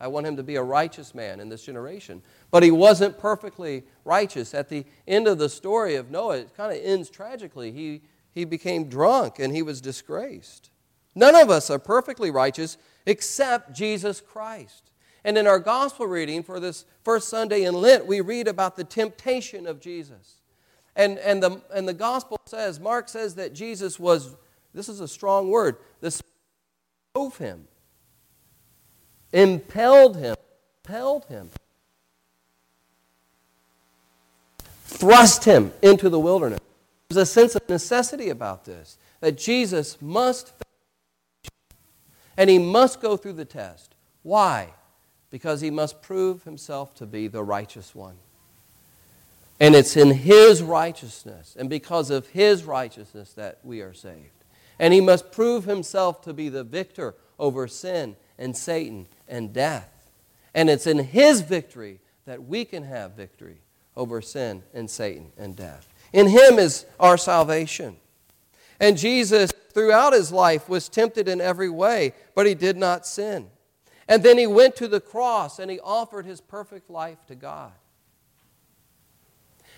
I 0.00 0.08
want 0.08 0.26
him 0.26 0.36
to 0.36 0.42
be 0.42 0.56
a 0.56 0.62
righteous 0.62 1.14
man 1.14 1.40
in 1.40 1.48
this 1.48 1.62
generation. 1.62 2.22
But 2.50 2.62
he 2.62 2.70
wasn't 2.70 3.18
perfectly 3.18 3.84
righteous. 4.04 4.54
At 4.54 4.70
the 4.70 4.86
end 5.06 5.28
of 5.28 5.38
the 5.38 5.48
story 5.48 5.94
of 5.94 6.10
Noah, 6.10 6.38
it 6.38 6.56
kind 6.56 6.72
of 6.72 6.82
ends 6.82 7.10
tragically. 7.10 7.70
He, 7.70 8.02
he 8.32 8.44
became 8.44 8.88
drunk 8.88 9.38
and 9.38 9.54
he 9.54 9.62
was 9.62 9.80
disgraced. 9.80 10.69
None 11.14 11.34
of 11.34 11.50
us 11.50 11.70
are 11.70 11.78
perfectly 11.78 12.30
righteous 12.30 12.76
except 13.06 13.72
Jesus 13.72 14.20
Christ. 14.20 14.90
And 15.24 15.36
in 15.36 15.46
our 15.46 15.58
gospel 15.58 16.06
reading 16.06 16.42
for 16.42 16.60
this 16.60 16.84
first 17.02 17.28
Sunday 17.28 17.64
in 17.64 17.74
Lent, 17.74 18.06
we 18.06 18.20
read 18.20 18.48
about 18.48 18.76
the 18.76 18.84
temptation 18.84 19.66
of 19.66 19.80
Jesus. 19.80 20.40
And, 20.96 21.18
and, 21.18 21.42
the, 21.42 21.60
and 21.72 21.86
the 21.86 21.94
gospel 21.94 22.40
says, 22.46 22.80
Mark 22.80 23.08
says 23.08 23.34
that 23.36 23.54
Jesus 23.54 23.98
was, 23.98 24.34
this 24.74 24.88
is 24.88 25.00
a 25.00 25.08
strong 25.08 25.48
word, 25.48 25.76
this 26.00 26.22
drove 27.14 27.36
him, 27.38 27.68
impelled 29.32 30.16
him, 30.16 30.36
impelled 30.84 31.26
him, 31.26 31.50
thrust 34.84 35.44
him 35.44 35.72
into 35.82 36.08
the 36.08 36.18
wilderness. 36.18 36.60
There's 37.08 37.28
a 37.28 37.32
sense 37.32 37.54
of 37.54 37.68
necessity 37.68 38.28
about 38.28 38.64
this, 38.64 38.96
that 39.20 39.36
Jesus 39.36 40.00
must, 40.00 40.52
and 42.40 42.50
he 42.50 42.58
must 42.58 43.00
go 43.00 43.16
through 43.16 43.34
the 43.34 43.44
test. 43.44 43.94
Why? 44.24 44.72
because 45.30 45.60
he 45.60 45.70
must 45.70 46.02
prove 46.02 46.42
himself 46.42 46.94
to 46.96 47.06
be 47.06 47.28
the 47.28 47.42
righteous 47.42 47.94
one. 47.94 48.16
And 49.60 49.74
it's 49.74 49.96
in 49.96 50.10
his 50.10 50.62
righteousness 50.62 51.56
and 51.58 51.70
because 51.70 52.10
of 52.10 52.28
his 52.28 52.64
righteousness 52.64 53.32
that 53.34 53.58
we 53.62 53.80
are 53.80 53.94
saved. 53.94 54.44
And 54.78 54.92
he 54.92 55.00
must 55.00 55.30
prove 55.30 55.64
himself 55.64 56.22
to 56.22 56.32
be 56.32 56.48
the 56.48 56.64
victor 56.64 57.14
over 57.38 57.68
sin 57.68 58.16
and 58.38 58.56
Satan 58.56 59.06
and 59.28 59.52
death. 59.52 60.10
And 60.54 60.68
it's 60.70 60.86
in 60.86 60.98
his 60.98 61.42
victory 61.42 62.00
that 62.24 62.44
we 62.44 62.64
can 62.64 62.84
have 62.84 63.12
victory 63.12 63.58
over 63.96 64.22
sin 64.22 64.62
and 64.72 64.90
Satan 64.90 65.30
and 65.36 65.54
death. 65.54 65.86
In 66.12 66.26
him 66.26 66.58
is 66.58 66.86
our 66.98 67.18
salvation. 67.18 67.96
And 68.80 68.96
Jesus, 68.96 69.52
throughout 69.72 70.12
his 70.12 70.32
life, 70.32 70.68
was 70.68 70.88
tempted 70.88 71.28
in 71.28 71.40
every 71.40 71.70
way, 71.70 72.12
but 72.34 72.46
he 72.46 72.54
did 72.54 72.76
not 72.76 73.06
sin. 73.06 73.50
And 74.08 74.22
then 74.22 74.38
he 74.38 74.46
went 74.46 74.76
to 74.76 74.88
the 74.88 75.00
cross 75.00 75.58
and 75.58 75.70
he 75.70 75.78
offered 75.80 76.26
his 76.26 76.40
perfect 76.40 76.90
life 76.90 77.24
to 77.26 77.34
God. 77.34 77.72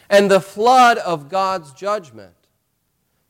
And 0.08 0.30
the 0.30 0.40
flood 0.40 0.99
of 0.99 1.28
God's 1.28 1.72
judgment, 1.72 2.34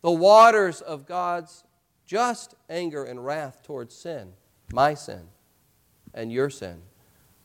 the 0.01 0.13
waters 0.13 0.81
of 0.81 1.07
God's 1.07 1.65
just 2.07 2.55
anger 2.69 3.05
and 3.05 3.25
wrath 3.25 3.63
towards 3.63 3.95
sin, 3.95 4.33
my 4.73 4.95
sin 4.95 5.29
and 6.15 6.33
your 6.33 6.51
sin, 6.51 6.83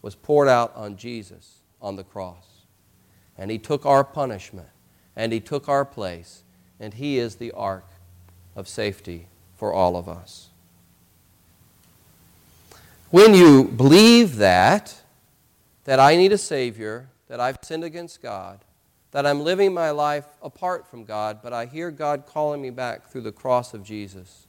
was 0.01 0.15
poured 0.15 0.47
out 0.47 0.75
on 0.75 0.95
Jesus 0.95 1.61
on 1.81 1.95
the 1.95 2.03
cross. 2.03 2.65
And 3.37 3.49
he 3.49 3.57
took 3.57 3.85
our 3.85 4.03
punishment 4.03 4.69
and 5.15 5.33
he 5.33 5.39
took 5.39 5.67
our 5.67 5.83
place, 5.83 6.43
and 6.79 6.93
he 6.93 7.17
is 7.17 7.37
the 7.37 7.51
ark 7.53 7.89
of 8.57 8.67
safety 8.67 9.27
for 9.55 9.71
all 9.71 9.95
of 9.95 10.09
us. 10.09 10.49
When 13.11 13.33
you 13.33 13.63
believe 13.63 14.37
that, 14.37 15.01
that 15.85 15.99
I 15.99 16.17
need 16.17 16.33
a 16.33 16.37
Savior, 16.37 17.07
that 17.29 17.39
I've 17.39 17.59
sinned 17.61 17.85
against 17.85 18.21
God, 18.21 18.59
that 19.11 19.25
I'm 19.25 19.41
living 19.41 19.73
my 19.73 19.91
life 19.91 20.25
apart 20.41 20.89
from 20.89 21.05
God, 21.05 21.39
but 21.41 21.53
I 21.53 21.67
hear 21.67 21.91
God 21.91 22.25
calling 22.25 22.61
me 22.61 22.71
back 22.71 23.09
through 23.09 23.21
the 23.21 23.31
cross 23.31 23.73
of 23.73 23.83
Jesus, 23.83 24.47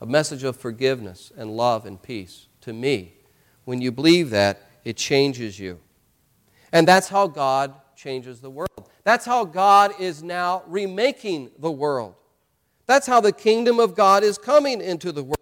a 0.00 0.06
message 0.06 0.44
of 0.44 0.56
forgiveness 0.56 1.30
and 1.36 1.56
love 1.56 1.84
and 1.84 2.00
peace 2.00 2.46
to 2.62 2.72
me. 2.72 3.12
When 3.64 3.82
you 3.82 3.92
believe 3.92 4.30
that, 4.30 4.62
it 4.84 4.96
changes 4.96 5.58
you. 5.58 5.80
And 6.72 6.86
that's 6.86 7.08
how 7.08 7.26
God 7.26 7.74
changes 7.96 8.40
the 8.40 8.50
world. 8.50 8.88
That's 9.02 9.26
how 9.26 9.44
God 9.44 9.92
is 9.98 10.22
now 10.22 10.62
remaking 10.66 11.50
the 11.58 11.70
world. 11.70 12.14
That's 12.88 13.06
how 13.06 13.20
the 13.20 13.32
kingdom 13.32 13.78
of 13.78 13.94
God 13.94 14.24
is 14.24 14.38
coming 14.38 14.80
into 14.80 15.12
the 15.12 15.22
world. 15.22 15.34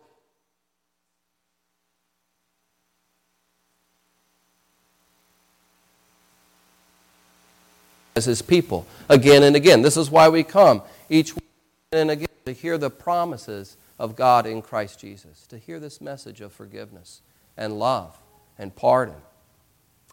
as 8.17 8.25
his 8.25 8.41
people 8.41 8.87
again 9.11 9.43
and 9.43 9.55
again. 9.55 9.83
This 9.83 9.99
is 9.99 10.11
why 10.11 10.31
we 10.31 10.43
come 10.43 10.81
each 11.11 11.35
week 11.35 11.45
and 11.93 12.11
again 12.11 12.27
to 12.47 12.53
hear 12.53 12.79
the 12.79 12.89
promises 12.89 13.77
of 13.99 14.17
God 14.17 14.47
in 14.47 14.63
Christ 14.63 14.99
Jesus, 15.01 15.47
to 15.49 15.59
hear 15.59 15.79
this 15.79 16.01
message 16.01 16.41
of 16.41 16.51
forgiveness 16.51 17.21
and 17.59 17.79
love 17.79 18.17
and 18.59 18.75
pardon 18.75 19.17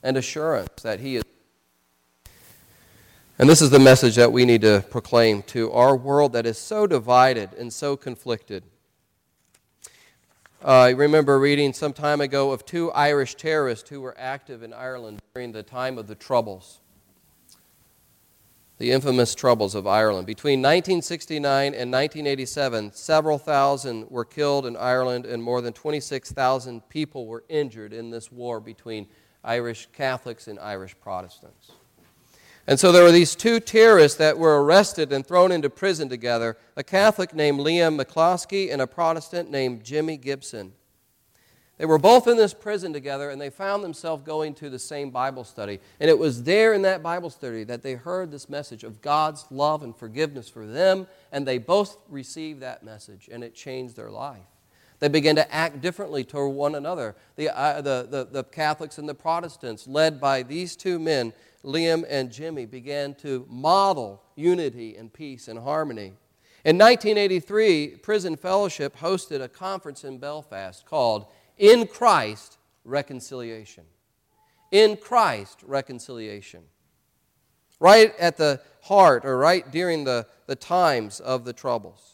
and 0.04 0.18
assurance 0.18 0.84
that 0.84 1.00
he 1.00 1.16
is. 1.16 1.24
And 3.40 3.50
this 3.50 3.62
is 3.62 3.72
the 3.72 3.80
message 3.80 4.16
that 4.16 4.32
we 4.32 4.46
need 4.46 4.62
to 4.62 4.84
proclaim 4.90 5.42
to 5.44 5.72
our 5.72 5.96
world 5.96 6.34
that 6.34 6.46
is 6.46 6.58
so 6.58 6.86
divided 6.86 7.54
and 7.54 7.74
so 7.74 7.98
conflicted. 7.98 8.64
Uh, 10.64 10.68
I 10.68 10.90
remember 10.92 11.40
reading 11.40 11.74
some 11.74 11.94
time 11.94 12.22
ago 12.22 12.52
of 12.52 12.64
two 12.64 12.92
Irish 12.92 13.36
terrorists 13.36 13.90
who 13.90 14.02
were 14.02 14.16
active 14.20 14.62
in 14.62 14.72
Ireland 14.72 15.20
during 15.34 15.52
the 15.52 15.64
time 15.64 15.98
of 15.98 16.08
the 16.08 16.16
Troubles 16.16 16.80
the 18.80 18.92
infamous 18.92 19.34
troubles 19.34 19.76
of 19.76 19.88
Ireland. 19.88 20.28
Between 20.28 20.60
1969 20.60 21.68
and 21.68 21.92
1987, 21.92 22.92
several 22.92 23.38
thousand 23.38 24.10
were 24.10 24.26
killed 24.26 24.66
in 24.66 24.76
Ireland, 24.76 25.26
and 25.26 25.42
more 25.42 25.62
than 25.62 25.72
26,000 25.72 26.90
people 26.90 27.26
were 27.26 27.46
injured 27.48 27.94
in 27.94 28.10
this 28.10 28.30
war 28.30 28.60
between 28.60 29.08
Irish 29.44 29.88
Catholics 29.94 30.50
and 30.50 30.60
Irish 30.60 30.96
Protestants. 31.00 31.72
And 32.66 32.80
so 32.80 32.92
there 32.92 33.04
were 33.04 33.12
these 33.12 33.36
two 33.36 33.60
terrorists 33.60 34.18
that 34.20 34.38
were 34.38 34.64
arrested 34.64 35.12
and 35.12 35.26
thrown 35.26 35.52
into 35.52 35.70
prison 35.70 36.08
together 36.08 36.58
a 36.78 36.84
Catholic 36.84 37.34
named 37.34 37.60
Liam 37.60 38.02
McCloskey 38.02 38.72
and 38.72 38.82
a 38.82 38.88
Protestant 38.88 39.52
named 39.52 39.84
Jimmy 39.84 40.16
Gibson. 40.16 40.74
They 41.78 41.86
were 41.86 41.98
both 41.98 42.28
in 42.28 42.38
this 42.38 42.54
prison 42.54 42.94
together 42.94 43.30
and 43.30 43.42
they 43.42 43.50
found 43.50 43.84
themselves 43.84 44.24
going 44.24 44.54
to 44.56 44.70
the 44.70 44.80
same 44.80 45.10
Bible 45.10 45.44
study. 45.44 45.80
And 46.00 46.10
it 46.10 46.18
was 46.18 46.44
there 46.44 46.74
in 46.74 46.84
that 46.84 47.04
Bible 47.04 47.30
study 47.30 47.66
that 47.66 47.82
they 47.82 47.96
heard 47.96 48.32
this 48.32 48.48
message 48.48 48.86
of 48.86 49.02
God's 49.02 49.46
love 49.50 49.84
and 49.84 49.94
forgiveness 49.94 50.48
for 50.48 50.66
them, 50.66 51.08
and 51.32 51.46
they 51.46 51.58
both 51.58 51.98
received 52.08 52.62
that 52.62 52.84
message 52.84 53.28
and 53.30 53.44
it 53.44 53.56
changed 53.56 53.98
their 53.98 54.12
life. 54.12 54.53
They 55.04 55.10
began 55.10 55.36
to 55.36 55.54
act 55.54 55.82
differently 55.82 56.24
toward 56.24 56.56
one 56.56 56.76
another. 56.76 57.18
The, 57.36 57.50
uh, 57.50 57.82
the, 57.82 58.08
the, 58.10 58.24
the 58.24 58.44
Catholics 58.46 58.98
and 58.98 59.10
the 59.10 59.14
Protestants, 59.14 59.86
led 59.86 60.22
by 60.22 60.44
these 60.44 60.78
two 60.78 60.98
men, 60.98 61.34
Liam 61.62 62.06
and 62.08 62.32
Jimmy, 62.32 62.66
began 62.66 63.14
to 63.16 63.46
model 63.50 64.24
unity 64.38 64.96
and 64.96 65.12
peace 65.12 65.50
and 65.50 65.60
harmony. 65.60 66.14
In 66.64 66.78
1983, 66.78 67.98
Prison 67.98 68.38
Fellowship 68.38 68.98
hosted 68.98 69.42
a 69.42 69.50
conference 69.50 70.06
in 70.06 70.20
Belfast 70.20 70.86
called 70.86 71.26
in 71.58 71.86
Christ, 71.86 72.58
reconciliation. 72.86 73.84
In 74.72 74.96
Christ, 74.96 75.64
reconciliation. 75.66 76.64
Right 77.82 78.18
at 78.18 78.38
the 78.38 78.62
heart, 78.84 79.26
or 79.26 79.38
right 79.38 79.70
during 79.70 80.06
the, 80.06 80.28
the 80.48 80.56
times 80.56 81.20
of 81.20 81.44
the 81.44 81.52
troubles. 81.52 82.13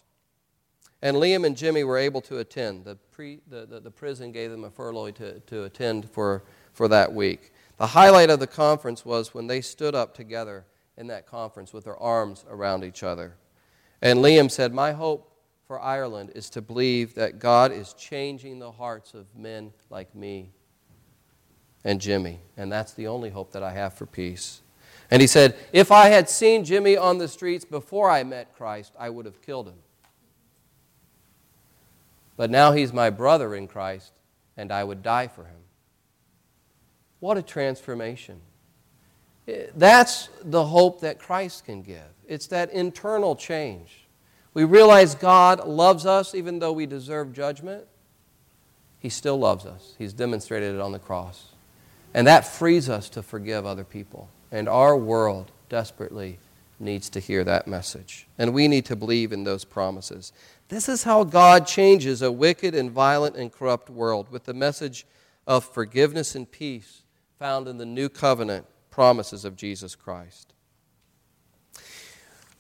And 1.02 1.18
Liam 1.18 1.46
and 1.46 1.56
Jimmy 1.56 1.84
were 1.84 1.98
able 1.98 2.22
to 2.22 2.40
attend. 2.40 2.84
The, 2.84 2.96
pre, 3.12 3.40
the, 3.48 3.66
the, 3.66 3.80
the 3.80 3.92
prison 3.92 4.32
gave 4.32 4.52
them 4.52 4.66
a 4.66 4.70
furlough 4.70 5.12
to, 5.12 5.40
to 5.40 5.64
attend 5.64 6.10
for, 6.10 6.44
for 6.74 6.88
that 6.90 7.14
week. 7.14 7.54
The 7.78 7.88
highlight 7.88 8.30
of 8.30 8.40
the 8.40 8.48
conference 8.48 9.06
was 9.06 9.34
when 9.34 9.48
they 9.48 9.62
stood 9.62 9.96
up 9.96 10.14
together 10.14 10.66
in 10.98 11.08
that 11.08 11.26
conference 11.26 11.72
with 11.72 11.86
their 11.86 11.98
arms 11.98 12.44
around 12.50 12.84
each 12.84 13.04
other. 13.04 13.36
And 14.02 14.20
Liam 14.20 14.52
said, 14.52 14.74
My 14.74 14.92
hope 14.92 15.32
for 15.66 15.80
Ireland 15.80 16.32
is 16.36 16.50
to 16.52 16.62
believe 16.62 17.16
that 17.16 17.40
God 17.40 17.72
is 17.72 17.94
changing 17.94 18.60
the 18.60 18.72
hearts 18.72 19.14
of 19.14 19.28
men 19.36 19.72
like 19.90 20.14
me 20.14 20.52
and 21.86 22.02
Jimmy. 22.02 22.42
And 22.58 22.70
that's 22.70 22.94
the 22.94 23.08
only 23.08 23.30
hope 23.30 23.54
that 23.54 23.64
I 23.64 23.72
have 23.72 23.94
for 23.94 24.06
peace. 24.06 24.62
And 25.12 25.22
he 25.22 25.28
said, 25.28 25.56
If 25.72 25.92
I 25.92 26.10
had 26.10 26.30
seen 26.30 26.66
Jimmy 26.66 26.98
on 26.98 27.18
the 27.18 27.28
streets 27.28 27.64
before 27.64 28.10
I 28.10 28.24
met 28.24 28.56
Christ, 28.56 28.94
I 29.00 29.10
would 29.10 29.26
have 29.26 29.42
killed 29.42 29.68
him. 29.68 29.78
But 32.40 32.50
now 32.50 32.72
he's 32.72 32.94
my 32.94 33.10
brother 33.10 33.54
in 33.54 33.68
Christ, 33.68 34.14
and 34.56 34.72
I 34.72 34.82
would 34.82 35.04
die 35.04 35.28
for 35.28 35.44
him. 35.44 35.58
What 37.20 37.38
a 37.38 37.42
transformation. 37.42 38.40
Eh, 39.46 39.66
that's 39.76 40.30
the 40.42 40.64
hope 40.64 41.02
that 41.02 41.20
Christ 41.20 41.66
can 41.66 41.82
give. 41.82 42.08
It's 42.30 42.48
that 42.48 42.72
internal 42.72 43.36
change. 43.36 44.08
We 44.54 44.64
realize 44.64 45.16
God 45.16 45.68
loves 45.68 46.06
us 46.06 46.34
even 46.34 46.60
though 46.60 46.72
we 46.72 46.86
deserve 46.86 47.34
judgment. 47.34 47.84
He 49.00 49.10
still 49.10 49.38
loves 49.38 49.66
us. 49.66 49.96
He's 49.98 50.14
demonstrated 50.14 50.76
it 50.76 50.80
on 50.80 50.94
the 50.94 51.00
cross. 51.00 51.50
And 52.14 52.26
that 52.26 52.48
frees 52.48 52.90
us 52.90 53.10
to 53.10 53.22
forgive 53.22 53.66
other 53.66 53.84
people. 53.84 54.30
And 54.50 54.70
our 54.70 54.96
world 54.96 55.52
desperately 55.68 56.40
needs 56.80 57.10
to 57.10 57.20
hear 57.20 57.44
that 57.44 57.68
message. 57.68 58.28
And 58.38 58.54
we 58.54 58.70
need 58.70 58.86
to 58.86 58.96
believe 58.96 59.34
in 59.34 59.44
those 59.44 59.66
promises. 59.66 60.32
This 60.70 60.88
is 60.88 61.04
how 61.04 61.24
God 61.24 61.66
changes 61.66 62.22
a 62.22 62.32
wicked 62.32 62.76
and 62.76 62.92
violent 62.92 63.36
and 63.36 63.52
corrupt 63.52 63.90
world 63.90 64.30
with 64.30 64.46
the 64.46 64.54
message 64.54 65.06
of 65.48 65.66
forgiveness 65.66 66.36
and 66.36 66.50
peace 66.50 67.02
found 67.40 67.68
in 67.68 67.78
the 67.78 67.88
new 67.88 68.08
covenant 68.08 68.68
promises 68.92 69.46
of 69.46 69.56
Jesus 69.56 69.96
Christ. 69.96 70.54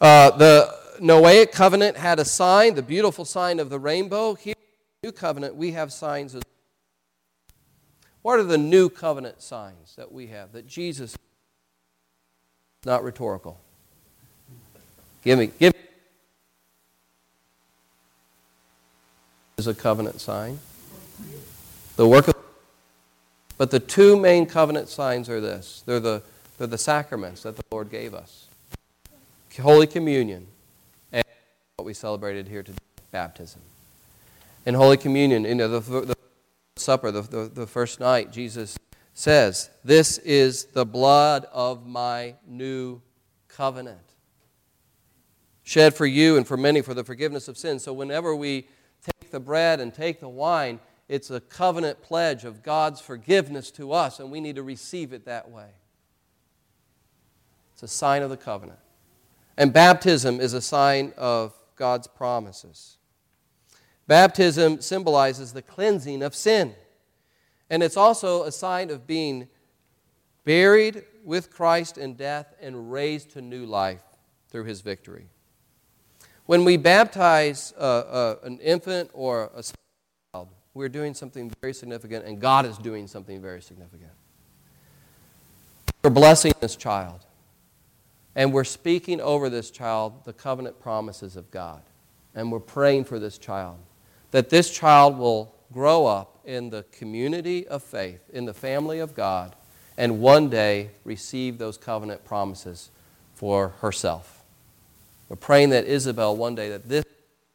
Uh, 0.02 0.32
the 0.38 0.76
Noahic 1.00 1.52
covenant 1.52 1.98
had 1.98 2.18
a 2.18 2.26
sign, 2.26 2.74
the 2.74 2.82
beautiful 2.82 3.26
sign 3.26 3.60
of 3.60 3.70
the 3.70 3.78
rainbow. 3.78 4.34
Here, 4.34 4.56
in 4.58 5.04
the 5.04 5.08
new 5.08 5.12
covenant, 5.12 5.56
we 5.56 5.74
have 5.74 5.94
signs 5.94 6.34
of. 6.34 6.42
What 8.24 8.40
are 8.40 8.44
the 8.44 8.58
new 8.58 8.90
covenant 8.90 9.42
signs 9.44 9.96
that 9.98 10.12
we 10.12 10.28
have 10.28 10.52
that 10.54 10.66
Jesus 10.66 11.16
not 12.86 13.04
rhetorical? 13.04 13.60
Give 15.24 15.38
me, 15.38 15.52
give 15.60 15.74
me. 15.76 15.79
Is 19.60 19.68
a 19.68 19.74
covenant 19.74 20.22
sign. 20.22 20.58
The 21.98 22.08
work 22.08 22.30
of 22.30 22.36
but 23.58 23.72
the 23.72 23.80
two 23.82 24.18
main 24.18 24.46
covenant 24.46 24.88
signs 24.88 25.28
are 25.28 25.42
this. 25.42 25.84
They're 25.86 26.00
the, 26.00 26.24
they're 26.58 26.66
the 26.66 26.78
sacraments 26.78 27.44
that 27.44 27.58
the 27.58 27.64
Lord 27.70 27.92
gave 27.92 28.14
us. 28.14 28.48
Holy 29.62 29.86
Communion 29.86 30.48
and 31.12 31.26
what 31.76 31.84
we 31.84 31.94
celebrated 31.94 32.48
here 32.48 32.64
today, 32.64 32.78
baptism. 33.12 33.60
In 34.66 34.76
Holy 34.76 34.96
Communion, 34.96 35.44
you 35.44 35.56
know, 35.56 35.68
the, 35.68 36.06
the 36.06 36.16
supper, 36.78 37.12
the, 37.12 37.24
the, 37.24 37.52
the 37.54 37.68
first 37.68 38.00
night, 38.00 38.32
Jesus 38.32 38.80
says, 39.14 39.70
This 39.84 40.20
is 40.20 40.68
the 40.68 40.86
blood 40.86 41.46
of 41.52 41.86
my 41.86 42.36
new 42.48 43.02
covenant 43.50 44.00
shed 45.64 45.94
for 45.94 46.06
you 46.06 46.38
and 46.38 46.48
for 46.48 46.56
many 46.56 46.82
for 46.82 46.94
the 46.94 47.04
forgiveness 47.04 47.50
of 47.50 47.58
sins. 47.58 47.84
So 47.84 47.92
whenever 47.92 48.34
we 48.34 48.66
take 49.04 49.32
the 49.32 49.40
bread 49.40 49.80
and 49.80 49.94
take 49.94 50.20
the 50.20 50.30
wine, 50.30 50.80
it's 51.08 51.32
a 51.32 51.40
covenant 51.40 52.02
pledge 52.02 52.46
of 52.46 52.62
God's 52.64 53.02
forgiveness 53.02 53.72
to 53.72 53.92
us, 53.92 54.20
and 54.20 54.32
we 54.32 54.40
need 54.40 54.56
to 54.56 54.64
receive 54.64 55.12
it 55.14 55.26
that 55.26 55.50
way. 55.50 55.70
It's 57.74 57.84
a 57.84 57.88
sign 57.88 58.22
of 58.22 58.30
the 58.30 58.38
covenant. 58.38 58.80
And 59.58 59.74
baptism 59.74 60.40
is 60.40 60.54
a 60.54 60.62
sign 60.62 61.14
of 61.18 61.54
God's 61.76 62.08
promises. 62.08 62.98
Baptism 64.08 64.82
symbolizes 64.82 65.54
the 65.54 65.62
cleansing 65.62 66.24
of 66.24 66.36
sin. 66.36 66.76
And 67.70 67.84
it's 67.84 67.98
also 67.98 68.44
a 68.44 68.52
sign 68.52 68.90
of 68.90 69.06
being 69.06 69.48
buried 70.46 71.04
with 71.24 71.52
Christ 71.52 71.98
in 71.98 72.16
death 72.16 72.54
and 72.62 72.92
raised 72.92 73.32
to 73.32 73.42
new 73.42 73.66
life 73.66 74.02
through 74.50 74.64
his 74.64 74.82
victory. 74.82 75.28
When 76.50 76.66
we 76.66 76.78
baptize 76.78 77.76
an 77.78 78.58
infant 78.58 79.12
or 79.14 79.52
a 79.56 79.62
child, 80.34 80.48
we're 80.74 80.90
doing 80.90 81.14
something 81.14 81.52
very 81.62 81.76
significant, 81.76 82.26
and 82.26 82.42
God 82.42 82.66
is 82.66 82.76
doing 82.80 83.06
something 83.06 83.40
very 83.40 83.62
significant. 83.62 84.10
We're 86.04 86.10
blessing 86.10 86.54
this 86.60 86.76
child, 86.76 87.20
and 88.36 88.52
we're 88.52 88.64
speaking 88.64 89.22
over 89.22 89.48
this 89.48 89.70
child 89.70 90.26
the 90.26 90.34
covenant 90.34 90.80
promises 90.80 91.36
of 91.36 91.52
God. 91.52 91.84
And 92.34 92.52
we're 92.52 92.60
praying 92.62 93.04
for 93.04 93.20
this 93.20 93.38
child 93.38 93.78
that 94.32 94.50
this 94.50 94.72
child 94.72 95.20
will 95.20 95.54
grow 95.72 96.08
up 96.08 96.40
in 96.46 96.72
the 96.72 96.84
community 96.92 97.68
of 97.68 97.84
faith, 97.84 98.28
in 98.34 98.46
the 98.46 98.56
family 98.56 98.98
of 98.98 99.14
God, 99.14 99.56
and 100.00 100.20
one 100.20 100.50
day 100.50 100.90
receive 101.04 101.60
those 101.60 101.78
covenant 101.78 102.26
promises 102.26 102.90
for 103.36 103.70
herself. 103.82 104.39
We're 105.30 105.36
praying 105.36 105.70
that 105.70 105.86
Isabel 105.86 106.36
one 106.36 106.56
day, 106.56 106.70
that 106.70 106.90
this 106.90 107.06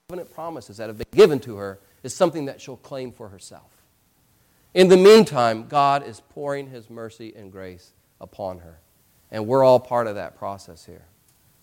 covenant 0.09 0.33
promises 0.33 0.77
that 0.77 0.89
have 0.89 0.97
been 0.97 1.07
given 1.13 1.41
to 1.41 1.57
her 1.57 1.81
is 2.05 2.15
something 2.15 2.45
that 2.47 2.61
she'll 2.61 2.77
claim 2.77 3.11
for 3.11 3.29
herself. 3.29 3.83
In 4.73 4.89
the 4.89 4.97
meantime, 4.97 5.67
God 5.67 6.07
is 6.07 6.21
pouring 6.31 6.71
His 6.71 6.89
mercy 6.89 7.33
and 7.37 7.51
grace 7.51 7.93
upon 8.21 8.61
her. 8.61 8.79
And 9.31 9.47
we're 9.47 9.65
all 9.65 9.81
part 9.81 10.07
of 10.07 10.15
that 10.15 10.37
process 10.39 10.85
here. 10.85 11.05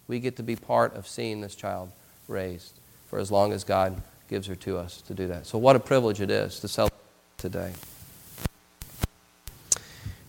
We 0.08 0.20
get 0.20 0.36
to 0.38 0.44
be 0.44 0.58
part 0.58 0.96
of 0.96 1.08
seeing 1.08 1.39
this 1.39 1.56
child 1.56 1.91
raised 2.27 2.80
for 3.08 3.20
as 3.20 3.32
long 3.32 3.53
as 3.53 3.63
God 3.63 4.01
gives 4.27 4.48
her 4.48 4.56
to 4.56 4.77
us 4.77 5.01
to 5.03 5.13
do 5.13 5.27
that. 5.27 5.46
So, 5.46 5.58
what 5.58 5.75
a 5.75 5.80
privilege 5.80 6.20
it 6.20 6.31
is 6.31 6.59
to 6.62 6.68
celebrate 6.68 7.00
today. 7.38 7.74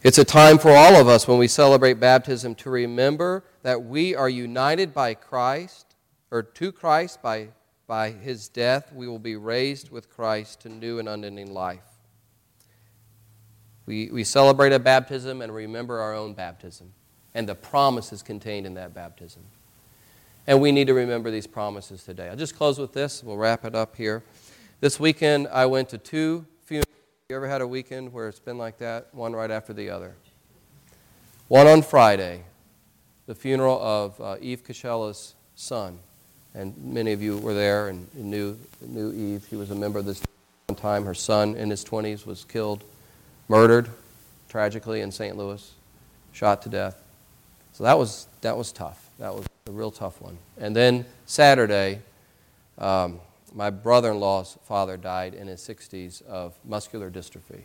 It's 0.03 0.19
a 0.19 0.25
time 0.25 0.59
for 0.59 0.71
all 0.71 0.97
of 0.97 1.09
us 1.09 1.29
when 1.29 1.39
we 1.39 1.47
celebrate 1.47 1.95
baptism 1.95 2.57
to 2.57 2.71
remember 2.71 3.45
that 3.63 3.85
we 3.85 4.15
are 4.15 4.29
united 4.29 4.93
by 4.93 5.15
Christ, 5.15 5.95
or 6.31 6.43
to 6.43 6.73
Christ 6.73 7.23
by, 7.23 7.49
by 7.87 8.11
his 8.11 8.49
death. 8.49 8.93
We 8.93 9.07
will 9.07 9.19
be 9.19 9.37
raised 9.37 9.91
with 9.91 10.11
Christ 10.11 10.61
to 10.63 10.69
new 10.69 10.99
and 10.99 11.09
unending 11.09 11.53
life. 11.53 11.81
We, 13.87 14.11
we 14.11 14.25
celebrate 14.25 14.73
a 14.73 14.79
baptism 14.79 15.43
and 15.43 15.55
remember 15.55 16.01
our 16.01 16.15
own 16.15 16.35
baptism 16.35 16.93
and 17.35 17.49
the 17.49 17.55
promises 17.55 18.23
contained 18.23 18.67
in 18.67 18.75
that 18.75 18.95
baptism. 18.95 19.43
And 20.47 20.61
we 20.61 20.73
need 20.73 20.89
to 20.89 20.95
remember 20.95 21.31
these 21.31 21.47
promises 21.47 22.03
today. 22.03 22.29
I'll 22.29 22.37
just 22.37 22.57
close 22.57 22.79
with 22.79 22.93
this. 22.93 23.23
We'll 23.23 23.37
wrap 23.37 23.65
it 23.65 23.75
up 23.75 23.97
here. 23.97 24.23
This 24.81 24.99
weekend, 24.99 25.49
I 25.49 25.67
went 25.67 25.89
to 25.91 25.99
two 25.99 26.45
funerals. 26.65 26.89
you 27.29 27.37
ever 27.37 27.49
had 27.49 27.61
a 27.61 27.67
weekend 27.67 28.13
where 28.13 28.29
it's 28.29 28.41
been 28.41 28.59
like 28.59 28.79
that, 28.79 29.09
one 29.13 29.33
right 29.33 29.51
after 29.51 29.73
the 29.73 29.91
other? 29.91 30.17
One 31.49 31.67
on 31.67 31.83
Friday, 31.83 32.45
the 33.27 33.35
funeral 33.35 33.81
of 33.81 34.21
uh, 34.21 34.37
Eve 34.41 34.65
Cachella's 34.65 35.35
son. 35.55 35.99
And 36.55 36.77
many 36.83 37.13
of 37.13 37.23
you 37.23 37.39
were 37.39 37.55
there 37.55 37.89
and 37.89 38.13
knew, 38.15 38.59
knew 38.81 39.13
Eve. 39.13 39.47
He 39.49 39.57
was 39.57 39.71
a 39.71 39.75
member 39.75 39.99
of 39.99 40.05
this 40.05 40.23
one 40.67 40.77
time. 40.77 41.05
Her 41.05 41.15
son, 41.15 41.55
in 41.57 41.71
his 41.71 41.85
20s, 41.85 42.27
was 42.27 42.45
killed, 42.45 42.85
murdered 43.49 43.89
tragically 44.49 45.01
in 45.01 45.11
St. 45.11 45.37
Louis, 45.37 45.73
shot 46.33 46.61
to 46.63 46.69
death. 46.69 47.03
So 47.73 47.85
that 47.85 47.99
was, 47.99 48.27
that 48.43 48.57
was 48.57 48.71
tough. 48.71 49.09
That 49.19 49.35
was 49.35 49.47
a 49.67 49.71
real 49.71 49.91
tough 49.91 50.21
one. 50.21 50.37
And 50.59 50.77
then 50.77 51.07
Saturday, 51.25 52.01
um, 52.77 53.19
my 53.55 53.71
brother 53.71 54.11
in 54.11 54.21
law's 54.21 54.59
father 54.65 54.99
died 54.99 55.33
in 55.33 55.47
his 55.47 55.61
60s 55.63 56.21
of 56.27 56.55
muscular 56.65 57.11
dystrophy. 57.11 57.63